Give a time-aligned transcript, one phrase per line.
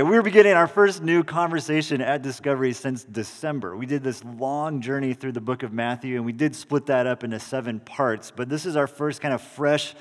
[0.00, 3.76] We were beginning our first new conversation at Discovery since December.
[3.76, 7.08] We did this long journey through the book of Matthew, and we did split that
[7.08, 8.30] up into seven parts.
[8.30, 9.96] But this is our first kind of fresh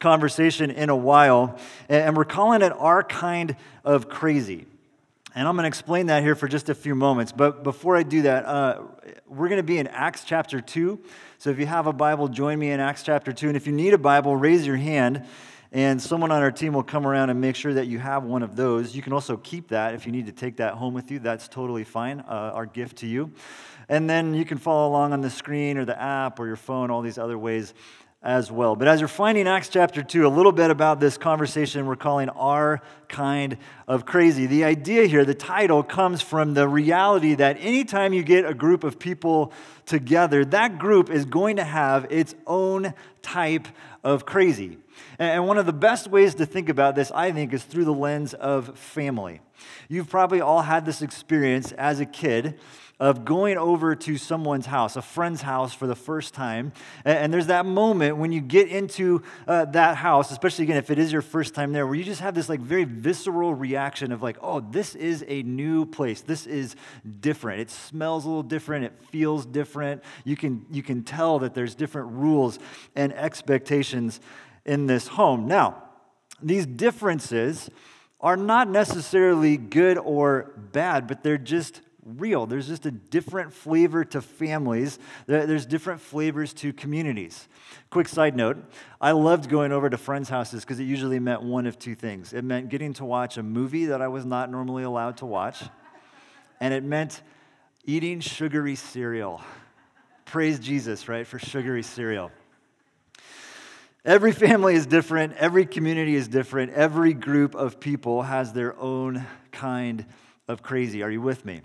[0.00, 1.58] conversation in a while,
[1.90, 4.64] and we're calling it Our Kind of Crazy.
[5.34, 7.30] And I'm going to explain that here for just a few moments.
[7.30, 8.80] But before I do that, uh,
[9.26, 10.98] we're going to be in Acts chapter 2.
[11.36, 13.48] So if you have a Bible, join me in Acts chapter 2.
[13.48, 15.26] And if you need a Bible, raise your hand
[15.72, 18.42] and someone on our team will come around and make sure that you have one
[18.42, 18.94] of those.
[18.94, 21.18] You can also keep that if you need to take that home with you.
[21.18, 23.32] That's totally fine, uh, our gift to you.
[23.88, 26.90] And then you can follow along on the screen or the app or your phone,
[26.90, 27.72] all these other ways
[28.22, 28.76] as well.
[28.76, 32.28] But as you're finding Acts chapter 2, a little bit about this conversation we're calling
[32.28, 33.56] Our Kind
[33.88, 34.46] of Crazy.
[34.46, 38.84] The idea here, the title, comes from the reality that anytime you get a group
[38.84, 39.52] of people
[39.86, 43.66] together, that group is going to have its own type
[44.04, 44.78] of crazy.
[45.18, 47.94] And one of the best ways to think about this, I think, is through the
[47.94, 49.40] lens of family.
[49.88, 52.58] You've probably all had this experience as a kid
[53.02, 56.72] of going over to someone's house, a friend's house for the first time.
[57.04, 61.00] And there's that moment when you get into uh, that house, especially again if it
[61.00, 64.22] is your first time there, where you just have this like very visceral reaction of
[64.22, 66.20] like, oh, this is a new place.
[66.20, 66.76] This is
[67.20, 67.60] different.
[67.62, 68.84] It smells a little different.
[68.84, 70.04] It feels different.
[70.24, 72.60] You can, you can tell that there's different rules
[72.94, 74.20] and expectations
[74.64, 75.46] in this home.
[75.46, 75.82] Now,
[76.42, 77.70] these differences
[78.20, 82.46] are not necessarily good or bad, but they're just real.
[82.46, 87.48] There's just a different flavor to families, there's different flavors to communities.
[87.90, 88.58] Quick side note
[89.00, 92.32] I loved going over to friends' houses because it usually meant one of two things.
[92.32, 95.62] It meant getting to watch a movie that I was not normally allowed to watch,
[96.60, 97.22] and it meant
[97.84, 99.40] eating sugary cereal.
[100.24, 102.30] Praise Jesus, right, for sugary cereal.
[104.04, 109.24] Every family is different, every community is different, every group of people has their own
[109.52, 110.04] kind
[110.48, 111.04] of crazy.
[111.04, 111.60] Are you with me?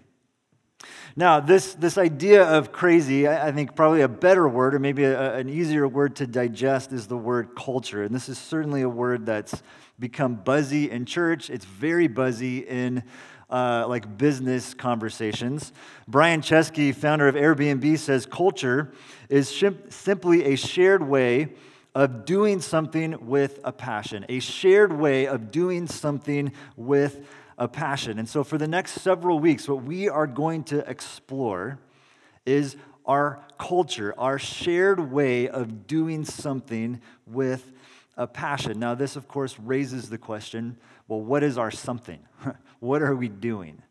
[1.15, 5.03] Now, this, this idea of crazy, I, I think probably a better word, or maybe
[5.03, 8.03] a, an easier word to digest, is the word culture.
[8.03, 9.63] And this is certainly a word that's
[9.97, 11.49] become buzzy in church.
[11.49, 13.01] It's very buzzy in
[13.49, 15.73] uh, like business conversations.
[16.07, 18.93] Brian Chesky, founder of Airbnb, says culture
[19.27, 19.49] is
[19.89, 21.55] simply a shared way
[21.97, 27.27] of doing something with a passion, a shared way of doing something with
[27.57, 28.19] a passion.
[28.19, 31.79] And so, for the next several weeks, what we are going to explore
[32.45, 32.75] is
[33.07, 37.73] our culture, our shared way of doing something with
[38.15, 38.77] a passion.
[38.77, 42.19] Now, this, of course, raises the question well, what is our something?
[42.79, 43.81] what are we doing?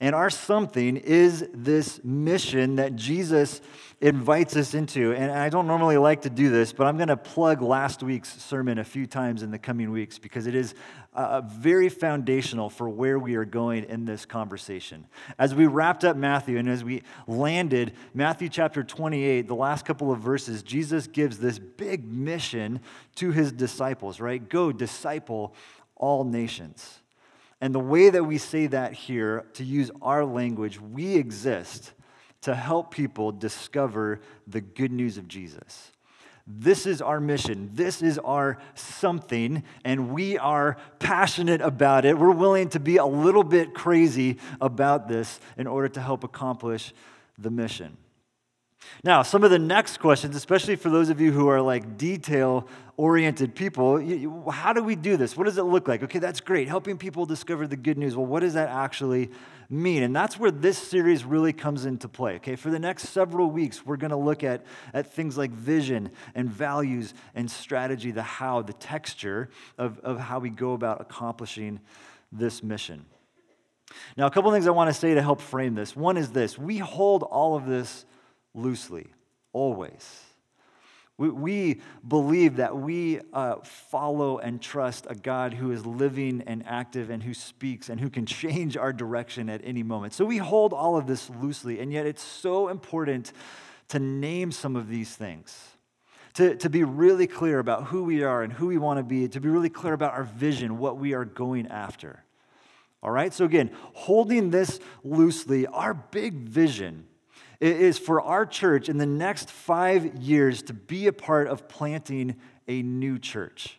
[0.00, 3.60] And our something is this mission that Jesus
[4.00, 5.12] invites us into.
[5.12, 8.40] And I don't normally like to do this, but I'm going to plug last week's
[8.40, 10.74] sermon a few times in the coming weeks because it is
[11.14, 15.04] uh, very foundational for where we are going in this conversation.
[15.36, 20.12] As we wrapped up Matthew and as we landed Matthew chapter 28, the last couple
[20.12, 22.78] of verses, Jesus gives this big mission
[23.16, 24.48] to his disciples, right?
[24.48, 25.54] Go disciple
[25.96, 26.97] all nations.
[27.60, 31.92] And the way that we say that here, to use our language, we exist
[32.42, 35.92] to help people discover the good news of Jesus.
[36.46, 37.70] This is our mission.
[37.74, 42.16] This is our something, and we are passionate about it.
[42.18, 46.94] We're willing to be a little bit crazy about this in order to help accomplish
[47.36, 47.98] the mission.
[49.04, 52.66] Now, some of the next questions, especially for those of you who are like detail
[52.96, 55.36] oriented people, how do we do this?
[55.36, 56.02] What does it look like?
[56.02, 56.68] Okay, that's great.
[56.68, 58.16] Helping people discover the good news.
[58.16, 59.30] Well, what does that actually
[59.70, 60.02] mean?
[60.02, 62.36] And that's where this series really comes into play.
[62.36, 66.10] Okay, for the next several weeks, we're going to look at, at things like vision
[66.34, 71.78] and values and strategy, the how, the texture of, of how we go about accomplishing
[72.32, 73.06] this mission.
[74.16, 75.94] Now, a couple things I want to say to help frame this.
[75.94, 78.04] One is this we hold all of this
[78.54, 79.06] loosely,
[79.52, 80.24] always.
[81.18, 86.64] We, we believe that we uh, follow and trust a God who is living and
[86.64, 90.14] active and who speaks and who can change our direction at any moment.
[90.14, 93.32] So we hold all of this loosely, and yet it's so important
[93.88, 95.58] to name some of these things.
[96.34, 99.26] To, to be really clear about who we are and who we want to be,
[99.26, 102.22] to be really clear about our vision, what we are going after.
[103.02, 103.34] All right?
[103.34, 107.07] So, again, holding this loosely, our big vision
[107.60, 112.36] is for our church in the next five years to be a part of planting
[112.68, 113.78] a new church.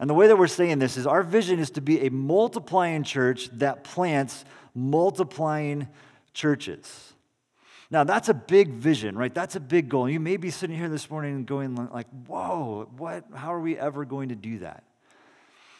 [0.00, 3.02] And the way that we're saying this is our vision is to be a multiplying
[3.02, 4.44] church that plants
[4.74, 5.88] multiplying
[6.32, 7.12] churches.
[7.90, 9.34] Now, that's a big vision, right?
[9.34, 10.08] That's a big goal.
[10.08, 13.78] You may be sitting here this morning and going like, whoa, what, how are we
[13.78, 14.84] ever going to do that?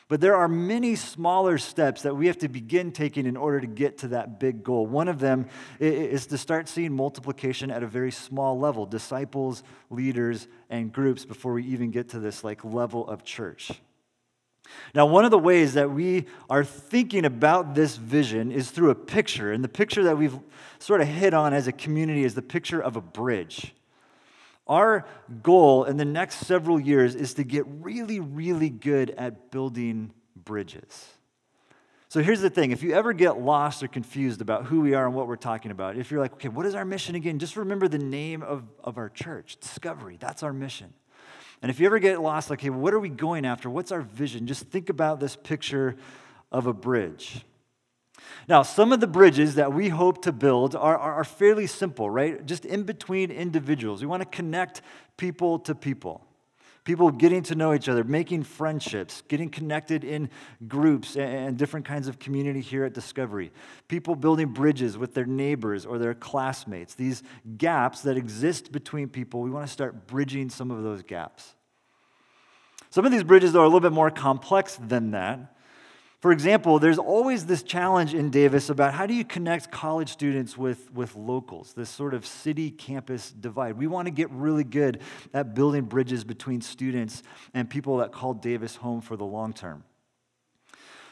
[0.08, 3.66] But there are many smaller steps that we have to begin taking in order to
[3.66, 4.86] get to that big goal.
[4.86, 5.46] One of them
[5.78, 11.52] is to start seeing multiplication at a very small level disciples, leaders, and groups before
[11.52, 13.70] we even get to this like level of church.
[14.94, 18.94] Now, one of the ways that we are thinking about this vision is through a
[18.94, 19.52] picture.
[19.52, 20.38] And the picture that we've
[20.78, 23.74] sort of hit on as a community is the picture of a bridge.
[24.68, 25.06] Our
[25.42, 31.08] goal in the next several years is to get really, really good at building bridges.
[32.10, 35.06] So here's the thing if you ever get lost or confused about who we are
[35.06, 37.38] and what we're talking about, if you're like, okay, what is our mission again?
[37.38, 40.16] Just remember the name of, of our church Discovery.
[40.18, 40.92] That's our mission.
[41.60, 43.68] And if you ever get lost, like, hey, what are we going after?
[43.68, 44.46] What's our vision?
[44.46, 45.96] Just think about this picture
[46.52, 47.44] of a bridge.
[48.48, 52.10] Now, some of the bridges that we hope to build are, are, are fairly simple,
[52.10, 52.44] right?
[52.46, 54.00] Just in between individuals.
[54.00, 54.82] We want to connect
[55.16, 56.24] people to people.
[56.84, 60.30] People getting to know each other, making friendships, getting connected in
[60.66, 63.52] groups and, and different kinds of community here at Discovery.
[63.88, 66.94] People building bridges with their neighbors or their classmates.
[66.94, 67.22] These
[67.58, 71.54] gaps that exist between people, we want to start bridging some of those gaps.
[72.88, 75.54] Some of these bridges are a little bit more complex than that.
[76.20, 80.58] For example, there's always this challenge in Davis about how do you connect college students
[80.58, 83.78] with, with locals, this sort of city campus divide.
[83.78, 85.00] We want to get really good
[85.32, 87.22] at building bridges between students
[87.54, 89.84] and people that call Davis home for the long term.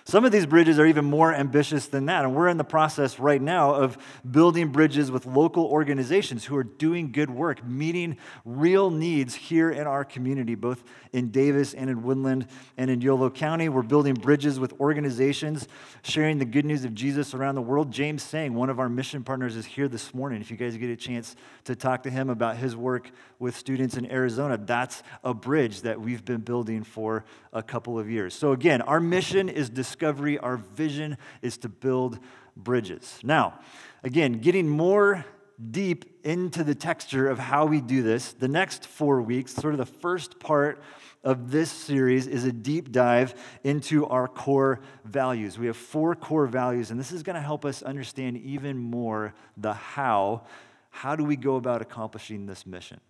[0.09, 2.25] Some of these bridges are even more ambitious than that.
[2.25, 3.99] And we're in the process right now of
[4.31, 9.85] building bridges with local organizations who are doing good work, meeting real needs here in
[9.89, 13.69] our community, both in Davis and in Woodland and in Yolo County.
[13.69, 15.67] We're building bridges with organizations
[16.05, 17.91] sharing the good news of Jesus around the world.
[17.91, 20.41] James Sang, one of our mission partners, is here this morning.
[20.41, 23.11] If you guys get a chance to talk to him about his work
[23.41, 28.09] with students in Arizona, that's a bridge that we've been building for a couple of
[28.09, 28.35] years.
[28.35, 32.19] So, again, our mission is discovery, our vision is to build
[32.55, 33.19] bridges.
[33.23, 33.61] Now,
[34.05, 35.25] again, getting more
[35.71, 39.79] deep into the texture of how we do this, the next four weeks, sort of
[39.79, 40.83] the first part
[41.25, 43.35] of this series, is a deep dive
[43.65, 45.59] into our core values.
[45.59, 49.33] We have four core values, and this is going to help us understand even more
[49.57, 50.43] the how.
[50.91, 53.01] How do we go about accomplishing this mission?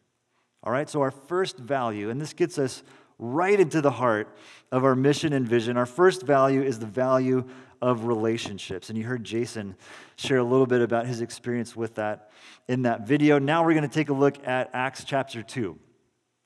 [0.62, 2.84] All right, so our first value, and this gets us
[3.18, 4.36] right into the heart
[4.70, 5.76] of our mission and vision.
[5.76, 7.48] Our first value is the value
[7.80, 8.88] of relationships.
[8.88, 9.76] And you heard Jason
[10.16, 12.30] share a little bit about his experience with that
[12.68, 13.38] in that video.
[13.38, 15.78] Now we're going to take a look at Acts chapter 2.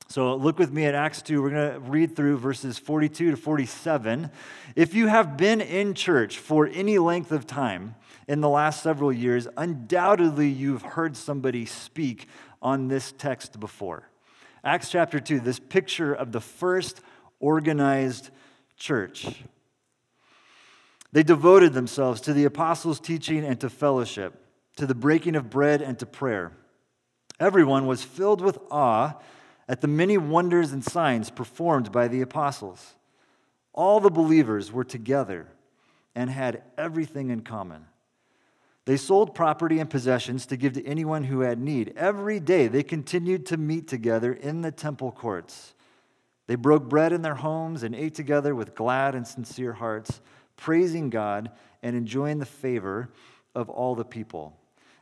[0.07, 1.41] So look with me at Acts 2.
[1.41, 4.29] We're going to read through verses 42 to 47.
[4.75, 7.95] If you have been in church for any length of time
[8.27, 12.27] in the last several years, undoubtedly you've heard somebody speak
[12.61, 14.10] on this text before.
[14.63, 17.01] Acts chapter 2, this picture of the first
[17.39, 18.29] organized
[18.77, 19.43] church.
[21.11, 24.45] They devoted themselves to the apostles' teaching and to fellowship,
[24.77, 26.51] to the breaking of bread and to prayer.
[27.39, 29.15] Everyone was filled with awe
[29.67, 32.93] at the many wonders and signs performed by the apostles.
[33.73, 35.47] All the believers were together
[36.13, 37.85] and had everything in common.
[38.85, 41.93] They sold property and possessions to give to anyone who had need.
[41.95, 45.75] Every day they continued to meet together in the temple courts.
[46.47, 50.19] They broke bread in their homes and ate together with glad and sincere hearts,
[50.57, 51.51] praising God
[51.83, 53.09] and enjoying the favor
[53.53, 54.57] of all the people.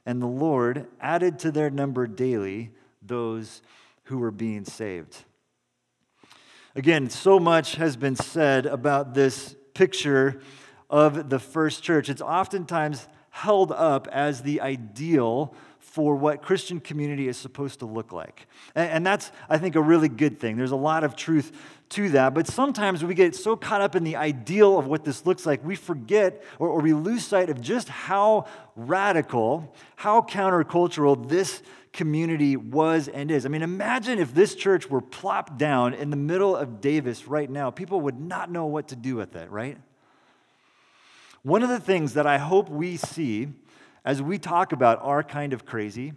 [0.06, 3.62] And the Lord added to their number daily those
[4.04, 5.24] who were being saved.
[6.76, 10.42] Again, so much has been said about this picture
[10.90, 12.10] of the first church.
[12.10, 13.08] It's oftentimes
[13.40, 18.48] held up as the ideal for what Christian community is supposed to look like.
[18.76, 20.58] And, that's, I think, a really good thing.
[20.58, 21.52] There's a lot of truth
[21.90, 22.34] to that.
[22.34, 25.64] But sometimes we get so caught up in the ideal of what this looks like,
[25.64, 32.56] we forget or, or we lose sight of just how radical, how countercultural this community
[32.56, 33.46] was and is.
[33.46, 37.50] I mean, imagine if this church were plopped down in the middle of Davis right
[37.50, 37.72] now.
[37.72, 39.78] People would not know what to do with it, right?
[41.44, 43.48] One of the things that I hope we see
[44.04, 46.14] as we talk about our kind of crazy,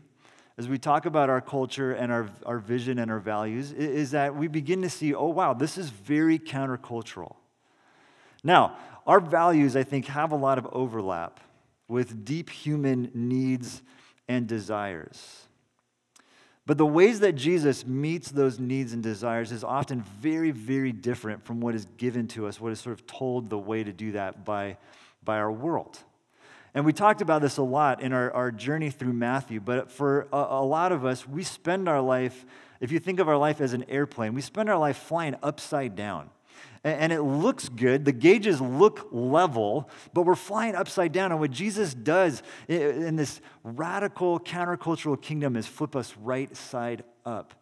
[0.59, 4.35] as we talk about our culture and our, our vision and our values, is that
[4.35, 7.37] we begin to see, oh, wow, this is very countercultural.
[8.45, 8.77] Now,
[9.07, 11.41] our values, I think, have a lot of overlap
[11.89, 13.83] with deep human needs
[14.29, 15.47] and desires.
[16.65, 21.45] But the ways that Jesus meets those needs and desires is often very, very different
[21.45, 24.13] from what is given to us, what is sort of told the way to do
[24.13, 24.77] that by
[25.25, 25.99] by our world.
[26.75, 30.27] And we talked about this a lot in our, our journey through Matthew, but for
[30.33, 32.47] a, a lot of us, we spend our life,
[32.81, 35.95] if you think of our life as an airplane, we spend our life flying upside
[35.95, 36.31] down.
[36.83, 38.05] and it looks good.
[38.05, 41.31] The gauges look level, but we're flying upside down.
[41.31, 47.55] And what Jesus does in this radical countercultural kingdom is flip us right side up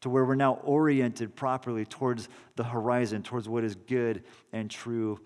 [0.00, 4.22] to where we're now oriented properly towards the horizon, towards what is good
[4.52, 5.18] and true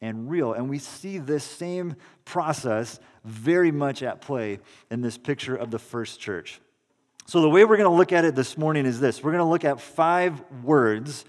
[0.00, 0.52] and real.
[0.52, 5.78] And we see this same process very much at play in this picture of the
[5.78, 6.60] first church.
[7.26, 9.44] So, the way we're going to look at it this morning is this we're going
[9.44, 11.24] to look at five words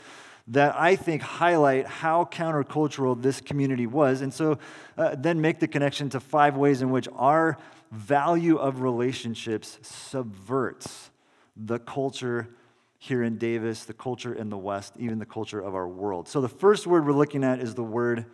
[0.49, 4.21] that I think highlight how countercultural this community was.
[4.21, 4.57] And so
[4.97, 7.57] uh, then make the connection to five ways in which our
[7.91, 11.11] value of relationships subverts
[11.55, 12.49] the culture
[12.97, 16.27] here in Davis, the culture in the West, even the culture of our world.
[16.27, 18.25] So the first word we're looking at is the word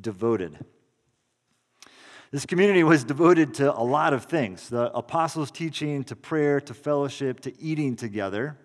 [0.00, 0.58] devoted.
[2.30, 6.74] This community was devoted to a lot of things the apostles' teaching, to prayer, to
[6.74, 8.58] fellowship, to eating together.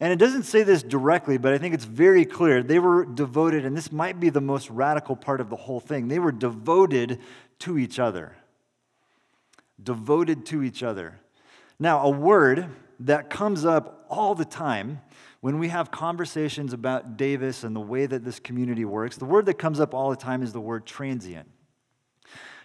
[0.00, 2.62] And it doesn't say this directly, but I think it's very clear.
[2.62, 6.08] They were devoted, and this might be the most radical part of the whole thing.
[6.08, 7.20] They were devoted
[7.60, 8.36] to each other.
[9.82, 11.20] Devoted to each other.
[11.78, 12.66] Now, a word
[13.00, 15.00] that comes up all the time
[15.44, 19.44] when we have conversations about Davis and the way that this community works, the word
[19.44, 21.46] that comes up all the time is the word transient.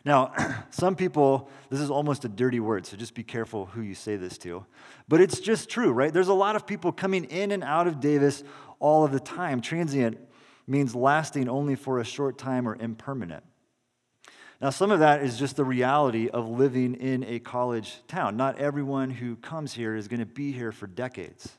[0.05, 0.31] Now,
[0.69, 4.15] some people, this is almost a dirty word, so just be careful who you say
[4.15, 4.65] this to.
[5.09, 6.13] But it's just true, right?
[6.13, 8.45] There's a lot of people coming in and out of Davis
[8.79, 9.59] all of the time.
[9.59, 10.17] Transient
[10.65, 13.43] means lasting only for a short time or impermanent.
[14.61, 18.37] Now, some of that is just the reality of living in a college town.
[18.37, 21.57] Not everyone who comes here is going to be here for decades.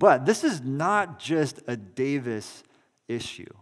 [0.00, 2.64] But this is not just a Davis
[3.06, 3.52] issue.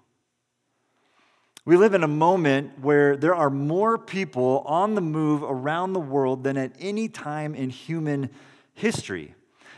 [1.65, 6.01] We live in a moment where there are more people on the move around the
[6.01, 8.31] world than at any time in human
[8.73, 9.35] history.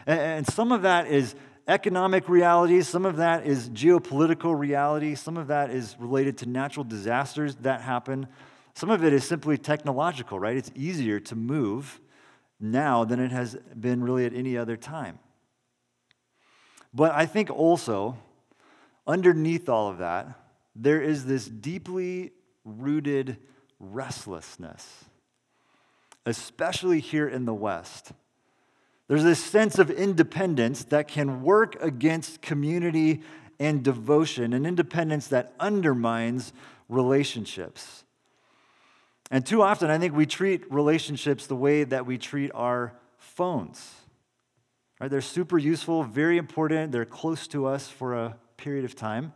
[0.07, 1.35] And some of that is
[1.67, 6.85] economic realities, some of that is geopolitical reality, some of that is related to natural
[6.85, 8.26] disasters that happen.
[8.75, 10.59] Some of it is simply technological, right?
[10.59, 12.00] It's easier to move
[12.61, 15.19] now than it has been really at any other time.
[16.92, 18.16] But I think also,
[19.06, 20.26] underneath all of that,
[20.75, 22.32] there is this deeply
[22.64, 23.37] rooted
[23.78, 25.04] restlessness,
[26.26, 28.12] especially here in the West.
[29.09, 33.23] There's this sense of independence that can work against community
[33.59, 36.52] and devotion, an independence that undermines
[36.88, 38.04] relationships.
[39.30, 44.00] And too often, I think we treat relationships the way that we treat our phones.
[45.00, 45.11] Right?
[45.11, 49.33] They're super useful, very important, they're close to us for a period of time.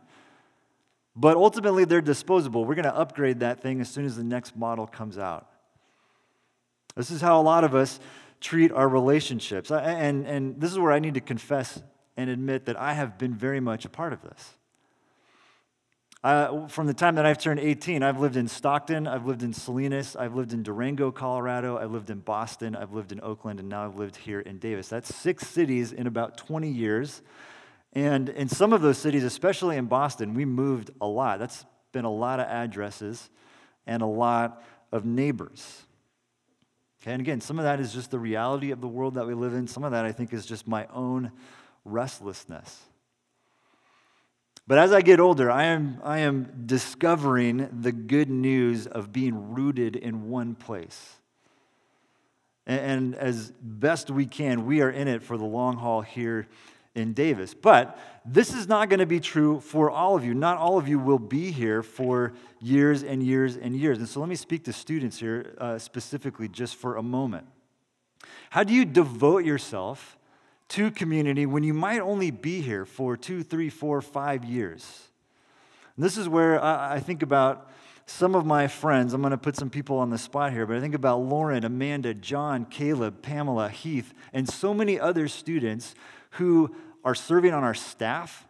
[1.15, 2.65] But ultimately, they're disposable.
[2.65, 5.49] We're going to upgrade that thing as soon as the next model comes out.
[6.95, 7.99] This is how a lot of us
[8.41, 9.71] treat our relationships.
[9.71, 11.81] And, and this is where I need to confess
[12.17, 14.55] and admit that I have been very much a part of this.
[16.25, 19.53] Uh, from the time that I've turned 18, I've lived in Stockton, I've lived in
[19.53, 23.69] Salinas, I've lived in Durango, Colorado, I've lived in Boston, I've lived in Oakland, and
[23.69, 24.87] now I've lived here in Davis.
[24.87, 27.21] That's six cities in about 20 years.
[27.93, 31.37] And in some of those cities, especially in Boston, we moved a lot.
[31.37, 33.29] That's been a lot of addresses
[33.85, 35.83] and a lot of neighbors.
[37.03, 39.35] Okay, and again, some of that is just the reality of the world that we
[39.35, 39.67] live in.
[39.67, 41.31] Some of that, I think, is just my own
[41.83, 42.81] restlessness.
[44.67, 49.53] But as I get older, I am, I am discovering the good news of being
[49.53, 51.17] rooted in one place.
[52.65, 56.47] And, and as best we can, we are in it for the long haul here
[56.95, 57.53] in Davis.
[57.53, 60.33] But this is not going to be true for all of you.
[60.33, 63.99] Not all of you will be here for years and years and years.
[63.99, 67.45] And so let me speak to students here uh, specifically just for a moment.
[68.49, 70.17] How do you devote yourself
[70.69, 75.09] to community when you might only be here for two, three, four, five years?
[75.95, 77.71] And this is where I, I think about
[78.05, 79.13] some of my friends.
[79.13, 81.63] I'm going to put some people on the spot here, but I think about Lauren,
[81.63, 85.95] Amanda, John, Caleb, Pamela, Heath, and so many other students
[86.31, 88.47] who are serving on our staff,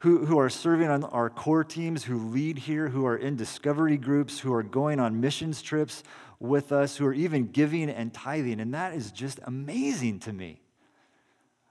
[0.00, 3.96] who, who are serving on our core teams, who lead here, who are in discovery
[3.96, 6.02] groups, who are going on missions trips
[6.38, 8.60] with us, who are even giving and tithing.
[8.60, 10.60] And that is just amazing to me.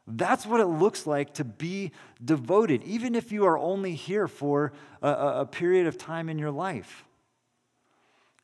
[0.05, 1.91] That's what it looks like to be
[2.23, 6.51] devoted, even if you are only here for a, a period of time in your
[6.51, 7.05] life.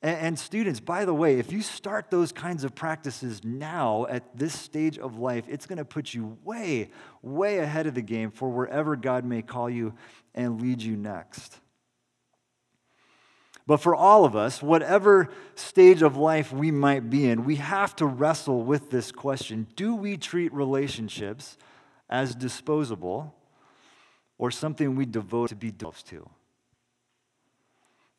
[0.01, 4.53] And, students, by the way, if you start those kinds of practices now at this
[4.57, 8.49] stage of life, it's going to put you way, way ahead of the game for
[8.49, 9.93] wherever God may call you
[10.33, 11.59] and lead you next.
[13.69, 17.95] But for all of us, whatever stage of life we might be in, we have
[17.97, 21.55] to wrestle with this question Do we treat relationships
[22.09, 23.35] as disposable,
[24.39, 26.27] or something we devote to be devoted to.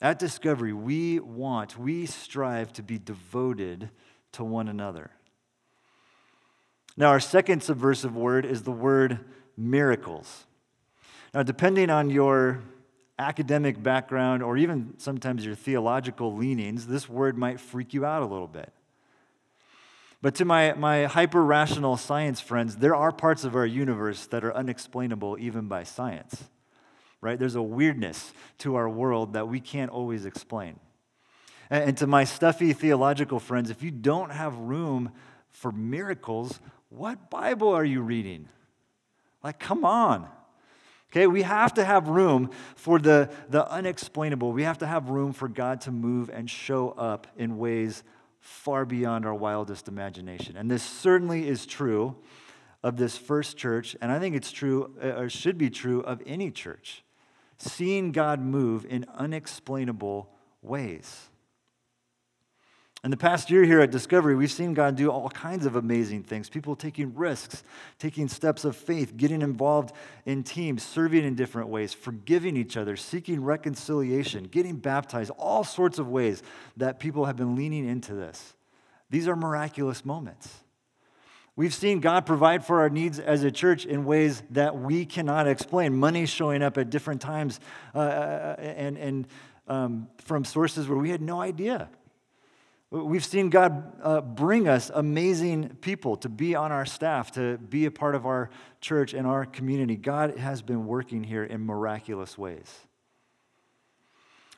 [0.00, 3.90] At Discovery, we want, we strive to be devoted
[4.30, 5.11] to one another.
[6.97, 9.19] Now, our second subversive word is the word
[9.57, 10.45] miracles.
[11.35, 12.62] Now, depending on your
[13.20, 18.26] academic background or even sometimes your theological leanings, this word might freak you out a
[18.26, 18.72] little bit.
[20.22, 24.44] But to my, my hyper rational science friends, there are parts of our universe that
[24.44, 26.44] are unexplainable even by science,
[27.20, 27.38] right?
[27.38, 30.78] There's a weirdness to our world that we can't always explain.
[31.70, 35.12] And, and to my stuffy theological friends, if you don't have room
[35.48, 36.60] for miracles,
[36.90, 38.48] what Bible are you reading?
[39.42, 40.28] Like, come on.
[41.12, 44.52] Okay, we have to have room for the, the unexplainable.
[44.52, 48.04] We have to have room for God to move and show up in ways
[48.38, 50.56] far beyond our wildest imagination.
[50.56, 52.16] And this certainly is true
[52.82, 56.22] of this first church, and I think it's true, uh, or should be true, of
[56.26, 57.04] any church.
[57.58, 60.30] Seeing God move in unexplainable
[60.62, 61.29] ways.
[63.02, 66.23] In the past year here at Discovery, we've seen God do all kinds of amazing
[66.23, 66.50] things.
[66.50, 67.64] People taking risks,
[67.99, 69.95] taking steps of faith, getting involved
[70.26, 75.99] in teams, serving in different ways, forgiving each other, seeking reconciliation, getting baptized, all sorts
[75.99, 76.42] of ways
[76.76, 78.52] that people have been leaning into this.
[79.09, 80.52] These are miraculous moments.
[81.57, 85.49] We've seen God provide for our needs as a church in ways that we cannot
[85.49, 85.97] explain.
[85.97, 87.61] Money showing up at different times
[87.95, 89.28] uh, uh, uh and, and
[89.69, 91.88] um, from sources where we had no idea.
[92.90, 97.87] We've seen God uh, bring us amazing people to be on our staff, to be
[97.87, 99.94] a part of our church and our community.
[99.94, 102.80] God has been working here in miraculous ways.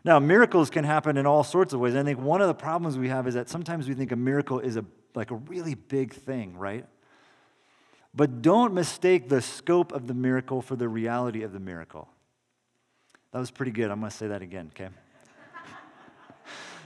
[0.03, 1.95] Now, miracles can happen in all sorts of ways.
[1.95, 4.61] I think one of the problems we have is that sometimes we think a miracle
[4.61, 4.85] is a,
[5.15, 6.87] like a really big thing, right?
[8.15, 12.09] But don't mistake the scope of the miracle for the reality of the miracle.
[13.33, 13.91] That was pretty good.
[13.91, 14.89] I'm going to say that again, okay?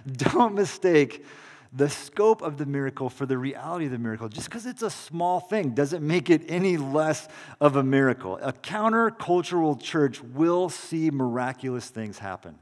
[0.13, 1.25] Don't mistake
[1.73, 4.29] the scope of the miracle for the reality of the miracle.
[4.29, 7.29] Just because it's a small thing doesn't make it any less
[7.61, 8.39] of a miracle.
[8.41, 12.59] A countercultural church will see miraculous things happen.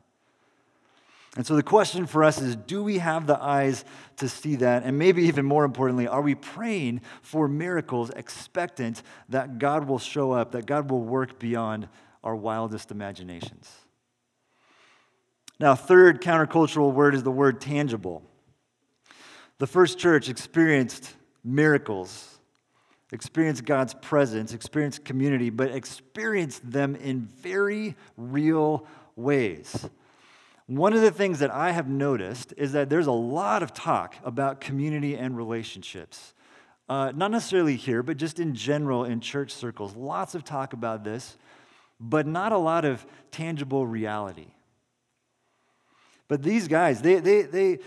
[1.36, 3.84] And so the question for us is do we have the eyes
[4.16, 4.84] to see that?
[4.84, 10.32] And maybe even more importantly, are we praying for miracles, expectant that God will show
[10.32, 11.88] up, that God will work beyond
[12.22, 13.83] our wildest imaginations?
[15.64, 18.22] Now, third countercultural word is the word tangible.
[19.56, 22.38] The first church experienced miracles,
[23.12, 29.88] experienced God's presence, experienced community, but experienced them in very real ways.
[30.66, 34.16] One of the things that I have noticed is that there's a lot of talk
[34.22, 36.34] about community and relationships.
[36.90, 39.96] Uh, not necessarily here, but just in general in church circles.
[39.96, 41.38] Lots of talk about this,
[41.98, 44.48] but not a lot of tangible reality.
[46.28, 47.78] But these guys, they, they, they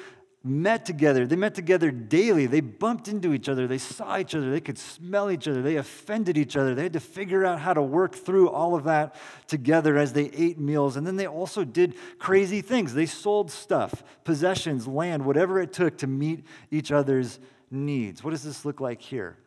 [0.43, 1.25] met together.
[1.27, 2.45] They met together daily.
[2.45, 3.67] They bumped into each other.
[3.67, 4.51] They saw each other.
[4.51, 5.61] They could smell each other.
[5.61, 6.73] They offended each other.
[6.73, 9.15] They had to figure out how to work through all of that
[9.47, 10.95] together as they ate meals.
[10.95, 12.93] And then they also did crazy things.
[12.93, 18.23] They sold stuff, possessions, land, whatever it took to meet each other's needs.
[18.23, 19.37] What does this look like here?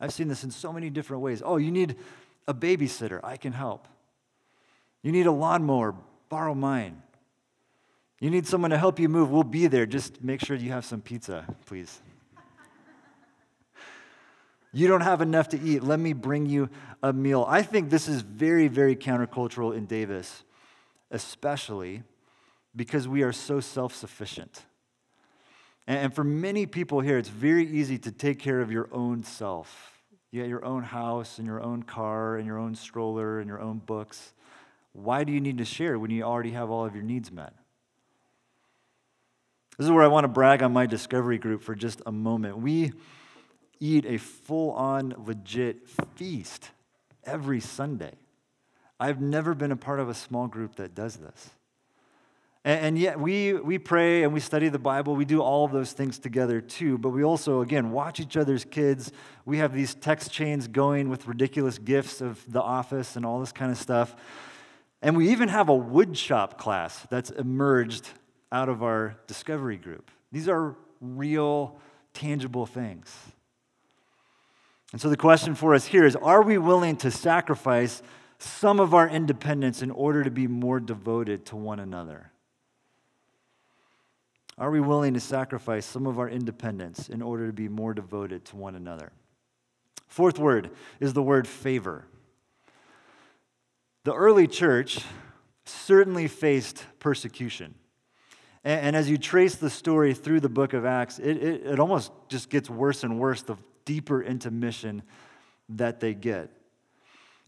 [0.00, 1.42] I've seen this in so many different ways.
[1.44, 1.96] Oh, you need
[2.46, 3.20] a babysitter.
[3.24, 3.88] I can help.
[5.02, 5.94] You need a lawnmower.
[6.28, 7.02] Borrow mine.
[8.20, 9.86] You need someone to help you move, we'll be there.
[9.86, 12.00] Just make sure you have some pizza, please.
[14.72, 15.84] you don't have enough to eat.
[15.84, 16.68] Let me bring you
[17.00, 17.44] a meal.
[17.48, 20.42] I think this is very, very countercultural in Davis,
[21.12, 22.02] especially
[22.74, 24.62] because we are so self sufficient.
[25.86, 29.92] And for many people here, it's very easy to take care of your own self.
[30.30, 33.60] You got your own house and your own car and your own stroller and your
[33.60, 34.34] own books.
[34.92, 37.54] Why do you need to share when you already have all of your needs met?
[39.78, 42.58] This is where I want to brag on my discovery group for just a moment.
[42.58, 42.92] We
[43.78, 46.70] eat a full on, legit feast
[47.22, 48.14] every Sunday.
[48.98, 51.50] I've never been a part of a small group that does this.
[52.64, 55.14] And, yet, we, we pray and we study the Bible.
[55.14, 56.98] We do all of those things together too.
[56.98, 59.12] But we also, again, watch each other's kids.
[59.44, 63.52] We have these text chains going with ridiculous gifts of the office and all this
[63.52, 64.16] kind of stuff.
[65.00, 68.10] And we even have a woodshop class that's emerged
[68.50, 70.10] out of our discovery group.
[70.32, 71.78] These are real,
[72.14, 73.14] tangible things.
[74.92, 78.02] And so the question for us here is are we willing to sacrifice
[78.38, 82.30] some of our independence in order to be more devoted to one another?
[84.56, 88.44] Are we willing to sacrifice some of our independence in order to be more devoted
[88.46, 89.12] to one another?
[90.08, 92.06] Fourth word is the word favor.
[94.04, 95.00] The early church
[95.64, 97.74] certainly faced persecution.
[98.64, 101.80] And, and, as you trace the story through the book of Acts, it, it, it
[101.80, 105.02] almost just gets worse and worse the deeper into mission
[105.70, 106.50] that they get.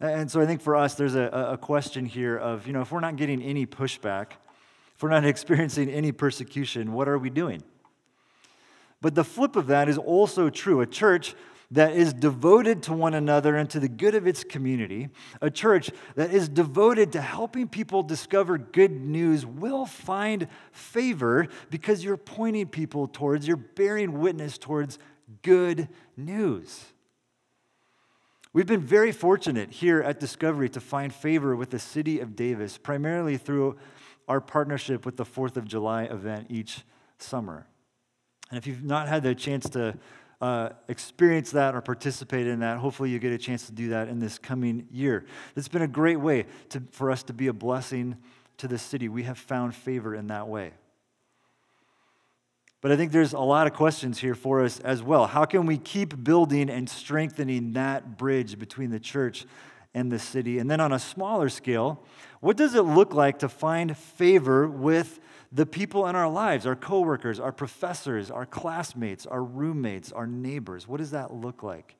[0.00, 2.90] And so I think for us, there's a, a question here of, you know, if
[2.90, 4.32] we're not getting any pushback,
[4.94, 7.62] if we're not experiencing any persecution, what are we doing?
[9.02, 10.80] But the flip of that is also true.
[10.80, 11.34] A church
[11.72, 15.08] that is devoted to one another and to the good of its community,
[15.40, 22.02] a church that is devoted to helping people discover good news, will find favor because
[22.02, 24.98] you're pointing people towards, you're bearing witness towards
[25.42, 26.86] good news.
[28.52, 32.78] We've been very fortunate here at Discovery to find favor with the city of Davis,
[32.78, 33.78] primarily through
[34.26, 36.82] our partnership with the 4th of July event each
[37.18, 37.68] summer.
[38.50, 39.96] And if you've not had the chance to
[40.40, 44.08] uh, experience that or participate in that, hopefully you get a chance to do that
[44.08, 45.26] in this coming year.
[45.54, 48.16] It's been a great way to, for us to be a blessing
[48.58, 49.08] to the city.
[49.08, 50.72] We have found favor in that way.
[52.80, 55.26] But I think there's a lot of questions here for us as well.
[55.26, 59.44] How can we keep building and strengthening that bridge between the church
[59.94, 60.58] and the city?
[60.58, 62.04] And then on a smaller scale,
[62.40, 65.20] what does it look like to find favor with
[65.52, 70.86] the people in our lives, our coworkers, our professors, our classmates, our roommates, our neighbors?
[70.86, 71.96] What does that look like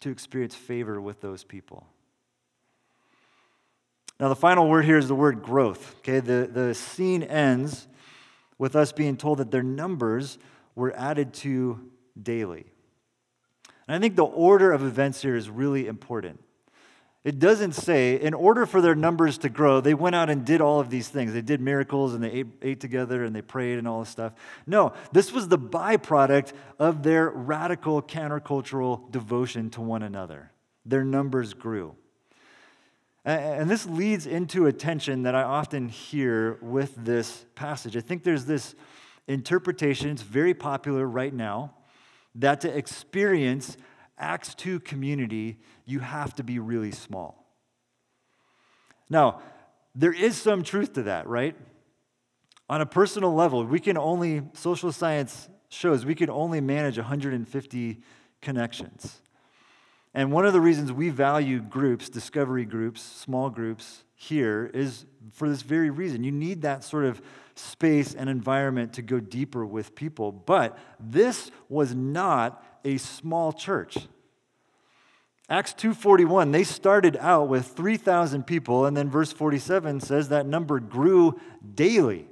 [0.00, 1.86] to experience favor with those people?
[4.18, 5.96] Now, the final word here is the word growth.
[5.98, 7.86] Okay, the, the scene ends
[8.58, 10.38] with us being told that their numbers
[10.74, 12.66] were added to daily.
[13.86, 16.40] And I think the order of events here is really important.
[17.26, 20.60] It doesn't say, in order for their numbers to grow, they went out and did
[20.60, 21.32] all of these things.
[21.32, 24.32] They did miracles and they ate, ate, together and they prayed and all this stuff.
[24.64, 30.52] No, this was the byproduct of their radical countercultural devotion to one another.
[30.84, 31.96] Their numbers grew.
[33.24, 37.96] And this leads into a tension that I often hear with this passage.
[37.96, 38.76] I think there's this
[39.26, 41.74] interpretation, it's very popular right now,
[42.36, 43.76] that to experience
[44.18, 47.46] Acts 2 community, you have to be really small.
[49.10, 49.40] Now,
[49.94, 51.56] there is some truth to that, right?
[52.68, 58.00] On a personal level, we can only, social science shows, we can only manage 150
[58.40, 59.20] connections.
[60.14, 65.48] And one of the reasons we value groups, discovery groups, small groups here is for
[65.48, 66.24] this very reason.
[66.24, 67.20] You need that sort of
[67.54, 70.32] space and environment to go deeper with people.
[70.32, 73.98] But this was not a small church.
[75.48, 80.80] Acts 2:41 they started out with 3000 people and then verse 47 says that number
[80.80, 81.38] grew
[81.74, 82.28] daily.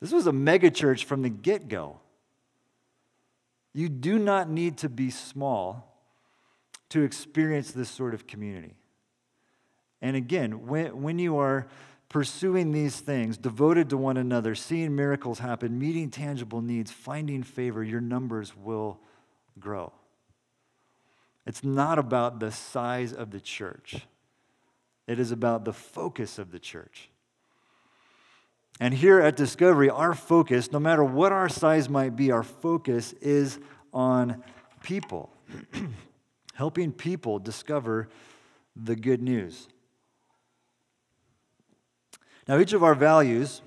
[0.00, 2.00] This was a megachurch from the get-go.
[3.72, 5.88] You do not need to be small
[6.90, 8.74] to experience this sort of community.
[10.02, 11.68] And again, when, when you are
[12.08, 17.82] pursuing these things, devoted to one another, seeing miracles happen, meeting tangible needs, finding favor,
[17.82, 19.00] your numbers will
[19.58, 19.92] grow.
[21.46, 24.06] It's not about the size of the church,
[25.06, 27.08] it is about the focus of the church.
[28.80, 33.12] And here at Discovery, our focus, no matter what our size might be, our focus
[33.20, 33.58] is
[33.92, 34.42] on
[34.82, 35.30] people.
[36.54, 38.08] helping people discover
[38.76, 39.68] the good news.
[42.48, 43.62] Now, each of our values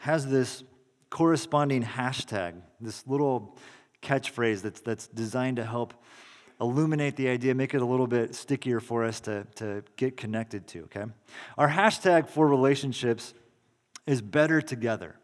[0.00, 0.64] has this
[1.10, 3.58] corresponding hashtag, this little
[4.02, 5.94] catchphrase that's, that's designed to help
[6.60, 10.66] illuminate the idea, make it a little bit stickier for us to, to get connected
[10.68, 11.04] to, okay?
[11.56, 13.32] Our hashtag for relationships
[14.06, 15.16] is better together.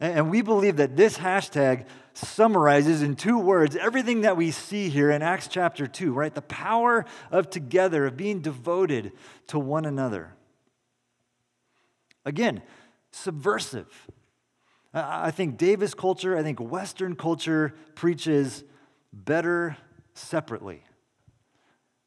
[0.00, 5.12] And we believe that this hashtag summarizes in two words everything that we see here
[5.12, 6.34] in Acts chapter 2, right?
[6.34, 9.12] The power of together, of being devoted
[9.46, 10.34] to one another.
[12.24, 12.62] Again,
[13.12, 14.08] subversive.
[14.94, 18.62] I think Davis culture, I think Western culture preaches
[19.12, 19.76] better
[20.14, 20.82] separately.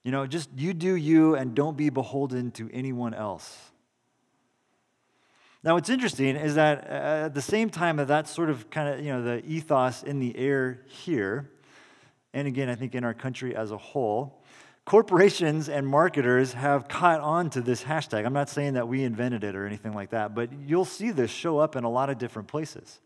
[0.04, 3.58] You know, just you do you and don't be beholden to anyone else.
[5.64, 9.04] Now, what's interesting is that uh, at the same time that sort of kind of,
[9.04, 11.50] you know, the ethos in the air here,
[12.36, 14.45] and again, I think in our country as a whole,
[14.86, 18.26] corporations and marketers have caught on to this hashtag.
[18.26, 21.32] I'm not saying that we invented it or anything like that, but you'll see this
[21.32, 23.00] show up in a lot of different places.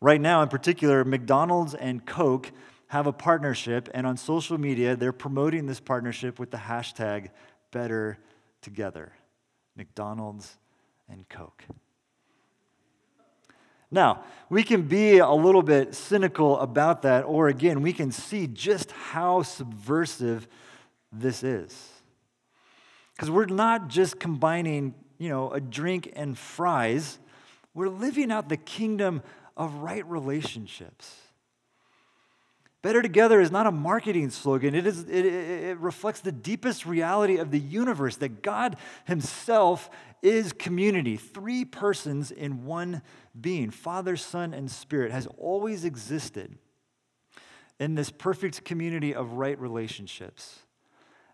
[0.00, 2.50] Right now, in particular, McDonald's and Coke
[2.88, 7.28] have a partnership, and on social media, they're promoting this partnership with the hashtag
[7.70, 8.18] Better
[8.62, 9.12] Together.
[9.76, 10.56] McDonald's
[11.08, 11.64] and Coke.
[13.90, 18.46] Now, we can be a little bit cynical about that, or again, we can see
[18.46, 20.48] just how subversive
[21.12, 21.88] this is.
[23.14, 27.18] Because we're not just combining, you know, a drink and fries.
[27.74, 29.22] We're living out the kingdom
[29.56, 31.16] of right relationships.
[32.82, 34.74] Better Together is not a marketing slogan.
[34.74, 39.90] It, is, it, it, reflects the deepest reality of the universe that God Himself
[40.22, 41.18] is community.
[41.18, 43.02] Three persons in one
[43.38, 46.56] being Father, Son, and Spirit has always existed
[47.78, 50.60] in this perfect community of right relationships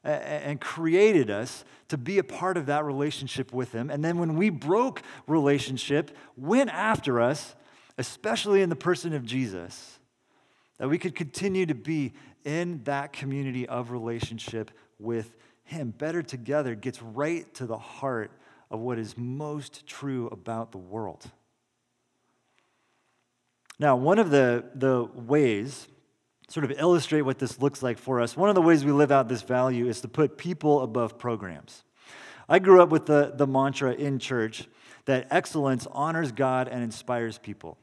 [0.07, 3.91] and created us to be a part of that relationship with Him.
[3.91, 7.55] And then when we broke relationship, went after us,
[7.99, 9.99] especially in the person of Jesus
[10.79, 12.13] that we could continue to be
[12.45, 15.91] in that community of relationship with Him.
[15.91, 18.31] Better together gets right to the heart
[18.71, 21.31] of what is most true about the world.
[23.79, 25.87] Now, one of the, the ways,
[26.49, 29.11] sort of illustrate what this looks like for us, one of the ways we live
[29.11, 31.83] out this value is to put people above programs.
[32.49, 34.69] I grew up with the, the mantra in church
[35.07, 37.79] that excellence honors God and inspires people.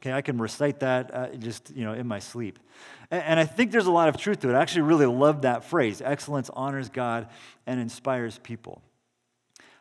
[0.00, 2.58] Okay, I can recite that uh, just you know in my sleep,
[3.10, 4.54] and, and I think there's a lot of truth to it.
[4.54, 6.00] I actually really love that phrase.
[6.00, 7.28] Excellence honors God
[7.66, 8.80] and inspires people.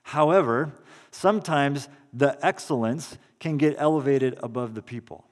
[0.01, 0.73] However,
[1.11, 5.25] sometimes the excellence can get elevated above the people.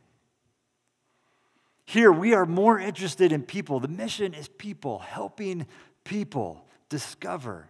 [1.86, 3.80] Here, we are more interested in people.
[3.80, 5.68] The mission is people, helping
[6.04, 7.68] people discover.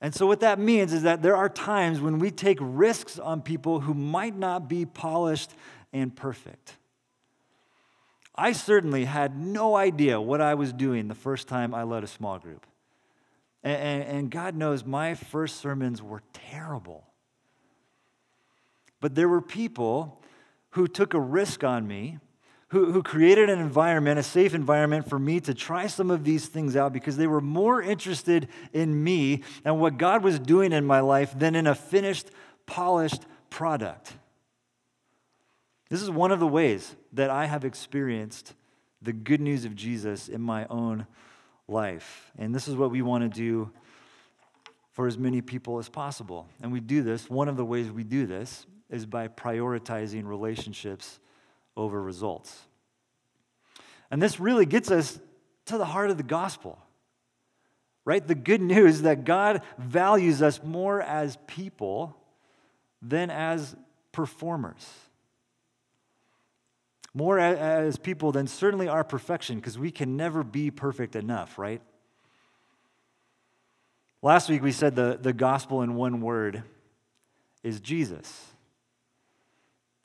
[0.00, 3.40] And so, what that means is that there are times when we take risks on
[3.40, 5.52] people who might not be polished
[5.92, 6.76] and perfect.
[8.34, 12.08] I certainly had no idea what I was doing the first time I led a
[12.08, 12.66] small group.
[13.62, 17.04] And, and, and, God knows my first sermons were terrible.
[19.00, 20.20] But there were people
[20.70, 22.18] who took a risk on me,
[22.74, 26.48] who, who created an environment, a safe environment for me to try some of these
[26.48, 30.84] things out because they were more interested in me and what God was doing in
[30.84, 32.32] my life than in a finished,
[32.66, 34.14] polished product.
[35.88, 38.54] This is one of the ways that I have experienced
[39.00, 41.06] the good news of Jesus in my own
[41.68, 42.32] life.
[42.36, 43.70] And this is what we want to do
[44.90, 46.48] for as many people as possible.
[46.60, 51.20] And we do this, one of the ways we do this is by prioritizing relationships
[51.76, 52.62] over results.
[54.10, 55.18] And this really gets us
[55.66, 56.78] to the heart of the gospel,
[58.04, 58.24] right?
[58.26, 62.16] The good news that God values us more as people
[63.02, 63.74] than as
[64.12, 64.86] performers
[67.14, 71.80] more as people than certainly our perfection, because we can never be perfect enough, right?
[74.20, 76.64] Last week we said the, the gospel in one word
[77.62, 78.44] is Jesus.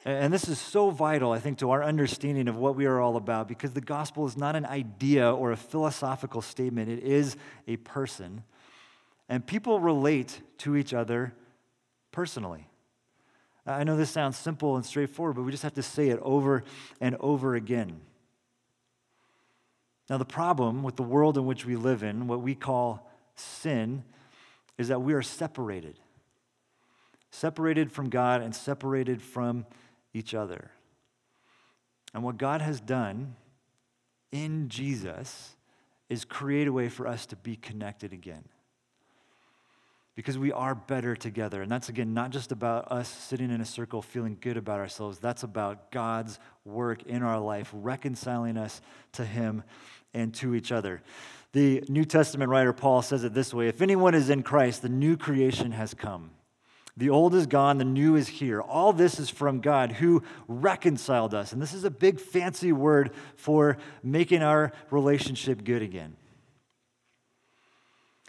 [0.05, 3.17] And this is so vital, I think, to our understanding of what we are all
[3.17, 7.35] about because the gospel is not an idea or a philosophical statement, it is
[7.67, 8.43] a person.
[9.27, 11.33] And people relate to each other
[12.11, 12.67] personally.
[13.65, 16.63] I know this sounds simple and straightforward, but we just have to say it over
[17.01, 17.99] and over again.
[20.09, 24.03] Now, the problem with the world in which we live in, what we call sin,
[24.77, 25.99] is that we are separated.
[27.29, 29.67] Separated from God and separated from
[30.13, 30.71] each other.
[32.13, 33.35] And what God has done
[34.31, 35.55] in Jesus
[36.09, 38.43] is create a way for us to be connected again
[40.19, 41.61] because we are better together.
[41.61, 45.17] And that's, again, not just about us sitting in a circle feeling good about ourselves.
[45.17, 48.81] That's about God's work in our life, reconciling us
[49.13, 49.63] to Him
[50.13, 51.01] and to each other.
[51.53, 54.89] The New Testament writer Paul says it this way If anyone is in Christ, the
[54.89, 56.31] new creation has come.
[56.99, 58.61] The old is gone, the new is here.
[58.61, 61.53] All this is from God who reconciled us.
[61.53, 66.17] And this is a big fancy word for making our relationship good again.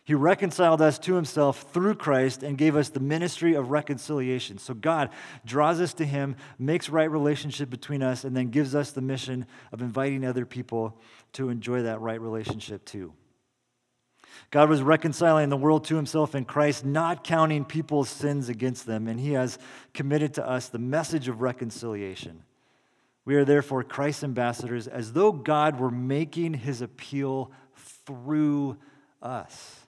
[0.04, 4.58] He reconciled us to himself through Christ and gave us the ministry of reconciliation.
[4.58, 5.10] So God
[5.44, 9.46] draws us to him, makes right relationship between us, and then gives us the mission
[9.72, 10.96] of inviting other people
[11.32, 13.14] to enjoy that right relationship too.
[14.50, 19.06] God was reconciling the world to himself in Christ, not counting people's sins against them,
[19.06, 19.58] and he has
[19.94, 22.42] committed to us the message of reconciliation.
[23.24, 27.52] We are therefore Christ's ambassadors, as though God were making his appeal
[28.06, 28.78] through
[29.22, 29.80] us.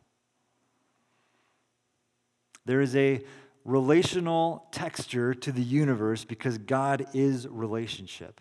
[2.64, 3.22] There is a
[3.64, 8.40] relational texture to the universe because God is relationship.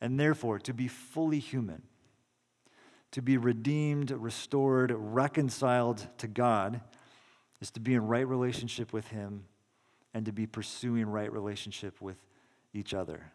[0.00, 1.82] And therefore, to be fully human,
[3.14, 6.80] to be redeemed, restored, reconciled to God,
[7.60, 9.44] is to be in right relationship with Him
[10.12, 12.16] and to be pursuing right relationship with
[12.72, 13.30] each other.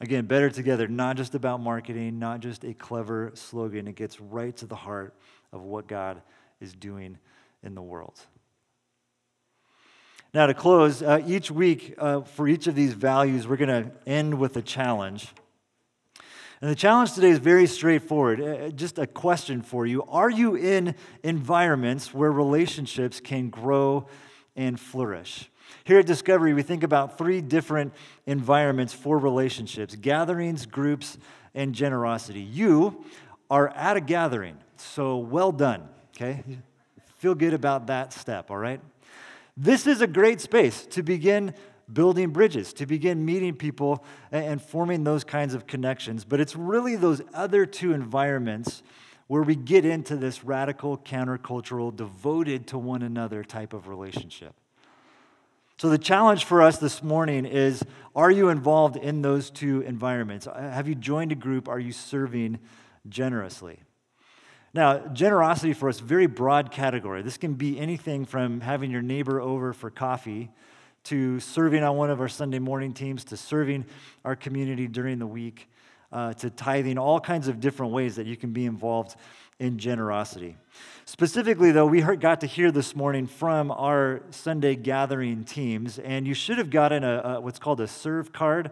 [0.00, 3.86] Again, better together, not just about marketing, not just a clever slogan.
[3.86, 5.14] It gets right to the heart
[5.52, 6.20] of what God
[6.60, 7.18] is doing
[7.62, 8.18] in the world.
[10.34, 13.92] Now, to close, uh, each week uh, for each of these values, we're going to
[14.08, 15.28] end with a challenge.
[16.60, 18.40] And the challenge today is very straightforward.
[18.40, 24.08] Uh, just a question for you Are you in environments where relationships can grow
[24.56, 25.50] and flourish?
[25.84, 27.92] Here at Discovery, we think about three different
[28.26, 31.16] environments for relationships gatherings, groups,
[31.54, 32.40] and generosity.
[32.40, 33.04] You
[33.48, 36.42] are at a gathering, so well done, okay?
[37.18, 38.80] Feel good about that step, all right?
[39.56, 41.54] This is a great space to begin
[41.92, 46.24] building bridges, to begin meeting people and forming those kinds of connections.
[46.24, 48.82] But it's really those other two environments
[49.26, 54.54] where we get into this radical, countercultural, devoted to one another type of relationship.
[55.76, 57.84] So, the challenge for us this morning is
[58.16, 60.46] are you involved in those two environments?
[60.48, 61.68] Uh, have you joined a group?
[61.68, 62.58] Are you serving
[63.08, 63.78] generously?
[64.74, 67.22] Now, generosity for us, very broad category.
[67.22, 70.50] This can be anything from having your neighbor over for coffee
[71.08, 73.86] to serving on one of our Sunday morning teams to serving
[74.26, 75.66] our community during the week
[76.12, 79.16] uh, to tithing, all kinds of different ways that you can be involved
[79.58, 80.56] in generosity.
[81.06, 86.26] Specifically, though, we heard, got to hear this morning from our Sunday gathering teams, and
[86.26, 88.70] you should have gotten a, a what's called a serve card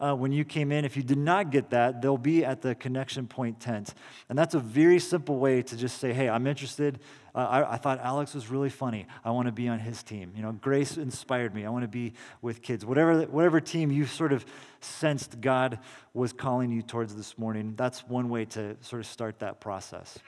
[0.00, 0.84] uh, when you came in.
[0.84, 3.94] If you did not get that, they'll be at the connection point tent.
[4.28, 6.98] And that's a very simple way to just say, hey, I'm interested.
[7.36, 9.06] I, I, thought Alex was really funny.
[9.22, 10.32] I want to be on his team.
[10.34, 11.66] You know, Grace inspired me.
[11.66, 12.84] I want to be with kids.
[12.84, 14.44] Whatever, whatever team you sort of
[14.80, 15.78] sensed God
[16.14, 20.18] was calling you towards this morning, that's one way to sort of start that process.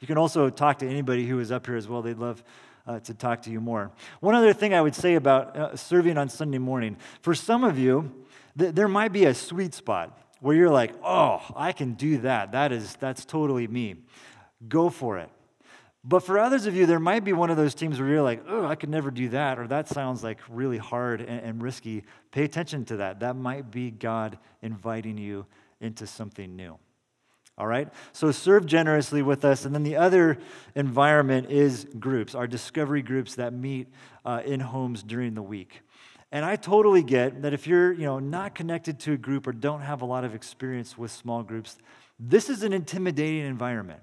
[0.00, 2.02] You can also talk to anybody who is up here as well.
[2.02, 2.44] They'd love
[2.86, 3.90] uh, to talk to you more.
[4.20, 7.78] One other thing I would say about uh, serving on Sunday morning for some of
[7.78, 8.12] you,
[8.58, 12.52] th- there might be a sweet spot where you're like, oh, I can do that.
[12.52, 13.96] That is, that's totally me.
[14.68, 15.30] Go for it.
[16.04, 18.44] But for others of you, there might be one of those teams where you're like,
[18.48, 22.04] oh, I could never do that, or that sounds like really hard and, and risky.
[22.30, 23.20] Pay attention to that.
[23.20, 25.46] That might be God inviting you
[25.80, 26.78] into something new.
[27.56, 27.88] All right?
[28.12, 29.64] So serve generously with us.
[29.64, 30.38] And then the other
[30.76, 33.88] environment is groups, our discovery groups that meet
[34.24, 35.82] uh, in homes during the week.
[36.30, 39.52] And I totally get that if you're, you know, not connected to a group or
[39.52, 41.78] don't have a lot of experience with small groups,
[42.20, 44.00] this is an intimidating environment.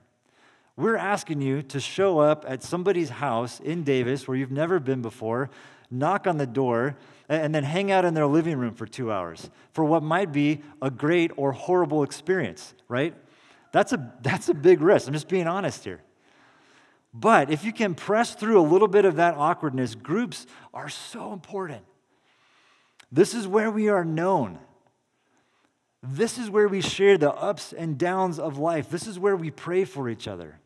[0.78, 5.02] We're asking you to show up at somebody's house in Davis where you've never been
[5.02, 5.50] before,
[5.90, 6.98] knock on the door,
[7.30, 10.62] and then hang out in their living room for two hours for what might be
[10.82, 13.16] a great or horrible experience, right?
[13.72, 15.08] That's a, that's a big risk.
[15.08, 16.02] I'm just being honest here.
[17.14, 21.32] But if you can press through a little bit of that awkwardness, groups are so
[21.32, 21.86] important.
[23.10, 24.60] This is where we are known.
[26.04, 28.90] This is where we share the ups and downs of life.
[28.90, 30.60] This is where we pray for each other.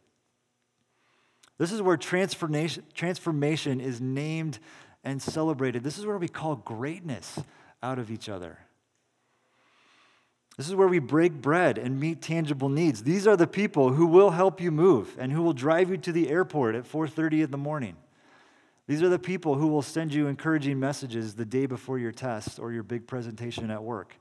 [1.59, 4.57] This is where transformation, transformation is named
[5.03, 5.83] and celebrated.
[5.83, 7.37] This is where we call greatness
[7.83, 8.57] out of each other.
[10.57, 13.03] This is where we break bread and meet tangible needs.
[13.03, 16.11] These are the people who will help you move and who will drive you to
[16.11, 17.95] the airport at 4:30 in the morning.
[18.87, 22.59] These are the people who will send you encouraging messages the day before your test
[22.59, 24.15] or your big presentation at work.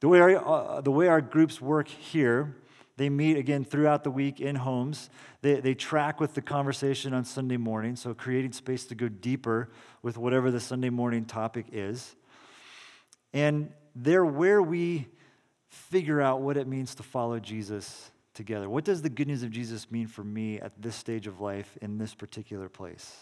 [0.00, 2.54] The way our, uh, the way our groups work here,
[2.96, 5.10] they meet again throughout the week in homes.
[5.42, 9.70] They, they track with the conversation on Sunday morning, so creating space to go deeper
[10.02, 12.14] with whatever the Sunday morning topic is.
[13.32, 15.08] And they're where we
[15.68, 18.68] figure out what it means to follow Jesus together.
[18.68, 21.76] What does the good news of Jesus mean for me at this stage of life
[21.82, 23.16] in this particular place?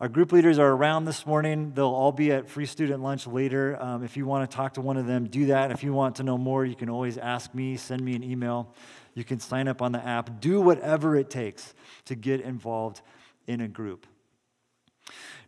[0.00, 1.70] Our group leaders are around this morning.
[1.72, 3.80] They'll all be at free student lunch later.
[3.80, 5.70] Um, if you want to talk to one of them, do that.
[5.70, 8.74] If you want to know more, you can always ask me, send me an email.
[9.14, 10.40] You can sign up on the app.
[10.40, 11.74] Do whatever it takes
[12.06, 13.02] to get involved
[13.46, 14.08] in a group.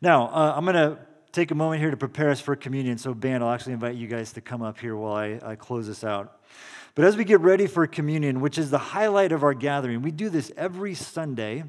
[0.01, 0.97] Now, uh, I'm going to
[1.33, 2.99] take a moment here to prepare us for communion.
[2.99, 5.89] So, band, I'll actually invite you guys to come up here while I, I close
[5.89, 6.41] this out.
[6.95, 10.13] But as we get ready for communion, which is the highlight of our gathering, we
[10.13, 11.65] do this every Sunday,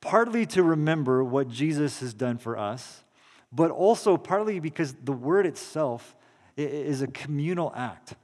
[0.00, 3.04] partly to remember what Jesus has done for us,
[3.52, 6.14] but also partly because the word itself
[6.56, 8.14] is a communal act.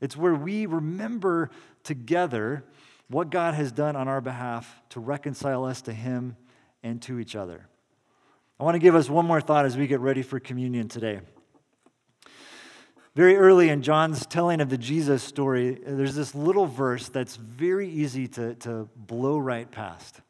[0.00, 1.50] It's where we remember
[1.84, 2.64] together
[3.08, 6.36] what God has done on our behalf to reconcile us to Him
[6.82, 7.66] and to each other.
[8.58, 11.20] I want to give us one more thought as we get ready for communion today.
[13.16, 17.88] Very early in John's telling of the Jesus story, there's this little verse that's very
[17.88, 20.20] easy to, to blow right past.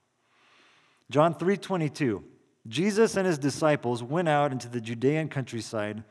[1.10, 2.24] John 3:22.
[2.68, 6.04] Jesus and his disciples went out into the Judean countryside,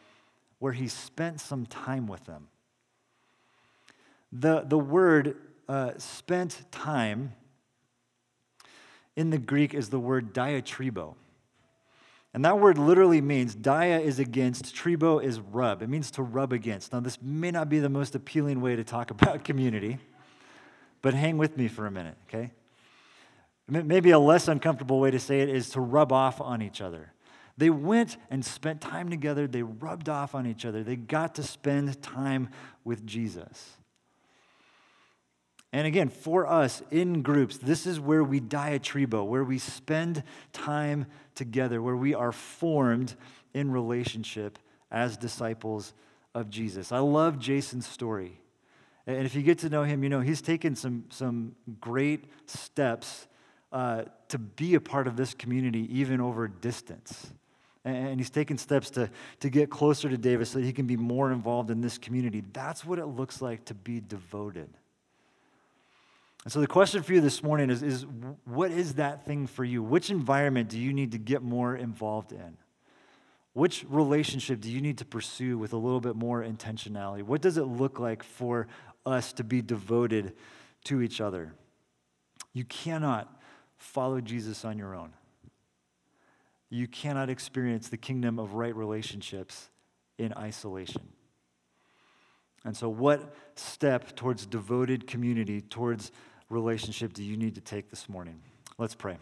[0.59, 2.47] where he spent some time with them.
[4.31, 5.37] The, the word
[5.67, 7.33] uh, spent time
[9.15, 11.15] in the Greek is the word diatribo.
[12.33, 15.81] And that word literally means dia is against, tribo is rub.
[15.81, 16.93] It means to rub against.
[16.93, 19.97] Now, this may not be the most appealing way to talk about community,
[21.01, 22.51] but hang with me for a minute, okay?
[23.70, 27.13] Maybe a less uncomfortable way to say it is to rub off on each other.
[27.57, 29.45] They went and spent time together.
[29.45, 30.84] They rubbed off on each other.
[30.84, 32.49] They got to spend time
[32.84, 33.78] with Jesus.
[35.72, 41.05] And again, for us in groups, this is where we diatribo, where we spend time
[41.36, 43.15] together, where we are formed
[43.53, 44.57] in relationship
[44.89, 45.93] as disciples
[46.34, 46.91] of Jesus.
[46.91, 48.39] I love Jason's story.
[49.05, 53.28] And if you get to know him, you know he's taken some, some great steps
[53.72, 57.32] uh, to be a part of this community, even over distance.
[57.86, 59.09] And he's taken steps to,
[59.39, 62.43] to get closer to Davis so that he can be more involved in this community.
[62.51, 64.70] That's what it looks like to be devoted.
[66.43, 68.05] And so the question for you this morning is, is
[68.45, 69.82] what is that thing for you?
[69.82, 72.57] Which environment do you need to get more involved in?
[73.53, 77.24] Which relationship do you need to pursue with a little bit more intentionality?
[77.24, 78.67] What does it look like for
[79.05, 80.34] us to be devoted
[80.86, 81.53] to each other?
[82.53, 83.38] You cannot
[83.80, 85.13] follow Jesus on your own.
[86.69, 89.69] You cannot experience the kingdom of right relationships
[90.19, 91.01] in isolation.
[92.63, 96.11] And so, what step towards devoted community, towards
[96.49, 98.41] relationship do you need to take this morning?
[98.77, 99.17] Let's pray.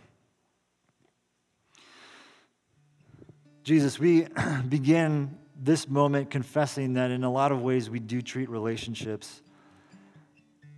[3.64, 4.28] Jesus, we
[4.70, 9.41] begin this moment confessing that in a lot of ways we do treat relationships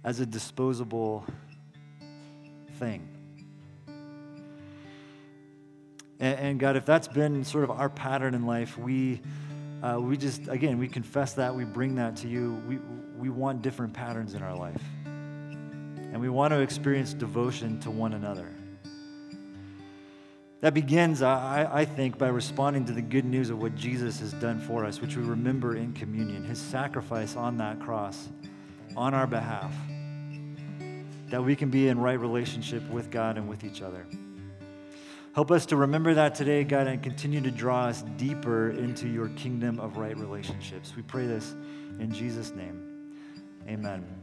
[0.04, 1.26] as a disposable
[2.78, 3.19] thing.
[6.20, 9.22] And, and God, if that's been sort of our pattern in life, we,
[9.82, 12.62] uh, we just, again, we confess that, we bring that to you.
[12.68, 12.80] We,
[13.18, 14.82] we want different patterns in our life.
[15.06, 18.48] And we want to experience devotion to one another.
[20.62, 24.34] That begins, I, I think, by responding to the good news of what Jesus has
[24.34, 28.28] done for us, which we remember in communion, his sacrifice on that cross
[28.98, 29.74] on our behalf,
[31.30, 34.06] that we can be in right relationship with God and with each other.
[35.40, 39.30] Help us to remember that today, God, and continue to draw us deeper into your
[39.30, 40.92] kingdom of right relationships.
[40.98, 41.56] We pray this
[41.98, 43.14] in Jesus' name.
[43.66, 44.19] Amen.